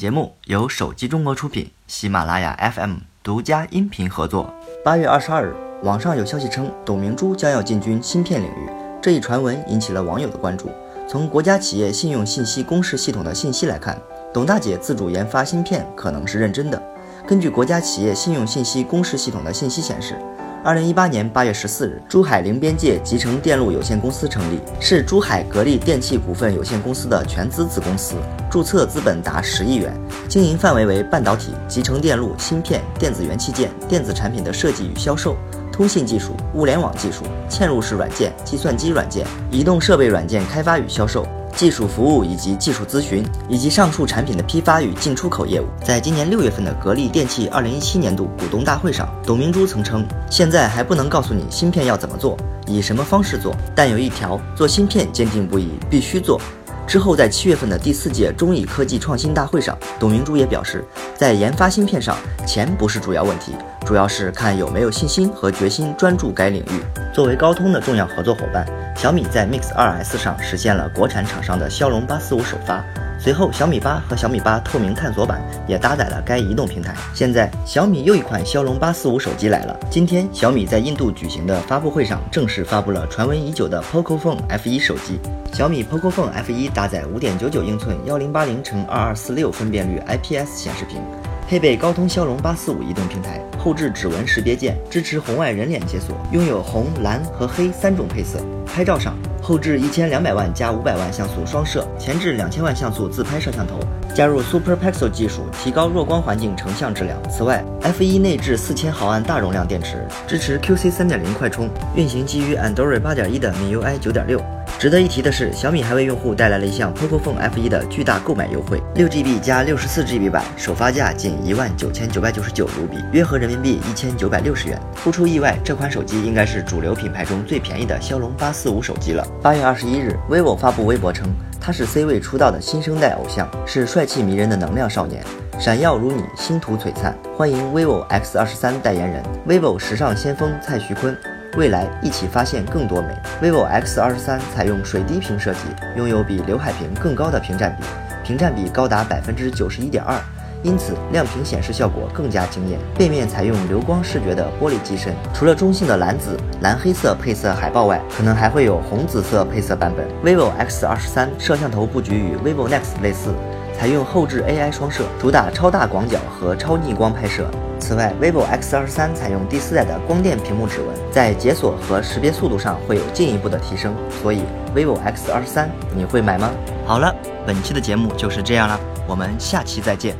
[0.00, 4.50] 节目由手机中国出品，喜马拉雅 FM 独家音频合作。
[4.82, 8.70] 八月二十二日，网上有消息称董明珠将要进军芯片领域，
[9.02, 10.70] 这一传闻引起了网友的关注。
[11.06, 14.00] 从国家企业信用信息公示系统的信息来看，
[14.32, 16.82] 董大姐自主研发芯片可能是认真的。
[17.26, 20.16] 根据国家企业信用信息公示系统的信息显示。
[20.62, 28.14] 二零一八年八月十四日，珠海零边界集成电路有限公司成立，是珠海格力电器股份有限公司的全资子公司，
[28.50, 29.90] 注册资本达十亿元，
[30.28, 35.34] 经营范围为半导体、集成电路、芯片、电子元器件、电子产品的设计与销售。
[35.72, 45.66] 通信技术、物联网技术、嵌入式软件、计算机软件、移动设备软件开发与销售、技术服务以及技术咨询，以及上述产品的批发与进出口业务。
[45.84, 52.36] 在今年六月份的格力电器二零一七年度股东大会上，董明珠曾称：“现在还不能告诉你芯片要怎么做，
[52.66, 56.40] 以什么方式做，但有一条，做芯片坚定不移，必须做。”
[56.90, 63.54] 之后，在七月份的第四届中以科技创新大会上，董明珠也表示，在研发芯片上，钱不是主要问题，
[63.86, 66.82] 主要是看有没有信心和决心专注该领域。
[67.14, 72.84] 作为高通的重要合作伙伴，小米在 Mix 2S 上实现了国产厂商的骁龙八四五首发。
[73.20, 76.92] 随后，小米八和小米八透明探索版也搭载了该移动平台。
[77.14, 79.78] 现在，小米又一款骁龙八四五手机来了。
[79.88, 85.20] 今天，小米在印度举行的发布会上正式发布了传闻已久的 Pocophone F1 手机。
[85.52, 91.02] 小米 Pocophone F1 搭载5.99英寸1080乘2246分辨率 IPS 显示屏，
[91.48, 98.40] 配备高通骁龙八四五移动平台，后置指纹识别键，支持红外人脸解锁，拥有红、蓝和黑三种配色。
[98.64, 99.14] 拍照上。
[99.42, 103.80] 后置一千两百万加五百万像素双摄，前置两千万像素自拍摄像头，
[104.14, 107.18] 加入 Super Pixel 技术，提高弱光环境成像质量。
[107.30, 114.40] 此外，F1 内置四千毫安大容量电池，支持 QC 三点零快充，运行基于 Android 八点一的 MIUI 九点六。
[114.80, 124.80] 值得一提的是，小米还为用户带来了一项 Pocophone F1 的巨大购买优惠，六 GB 加六十四 GB 版，首发价仅一万九千九百九十九卢比，约合人民币一千九百六十元。
[125.04, 129.22] 不出意外，这款手机应该是主流品牌中最便宜的骁龙八四五手机了。
[129.42, 131.28] 八月二十一日，vivo 发布微博称，
[131.60, 135.22] 他是 C 位出道的新生代偶像，是帅气迷人的能量少年，
[135.58, 137.14] 闪耀如你，星途璀璨。
[137.36, 141.14] 欢迎 vivo X 二十三代言人，vivo 时尚先锋蔡徐坤。
[141.56, 143.08] 未来一起发现更多美。
[143.42, 145.60] vivo X 二十三采用水滴屏设计，
[145.96, 147.84] 拥有比刘海屏更高的屏占比，
[148.24, 150.16] 屏占比高达百分之九十一点二，
[150.62, 152.78] 因此亮屏显示效果更加惊艳。
[152.96, 160.06] 背面采用流光视觉的玻璃机身，除了中性的蓝紫、蓝黑色配色海报外，可能还会有红紫色配色版本。
[160.24, 163.34] vivo X 二十三摄像头布局与 vivo Nex 类似。
[163.80, 167.50] 采用后置 AI 双摄，主打超大广角和超逆光拍摄。
[167.78, 173.94] 此外，vivo X 二十三采用第四代的光电屏幕指纹，在解锁和识别速度上会有进一步的提升。
[174.20, 174.42] 所以
[174.76, 176.50] ，vivo X 二十三你会买吗？
[176.84, 177.10] 好了，
[177.46, 180.14] 本期的节目就是这样了，我们下期再见。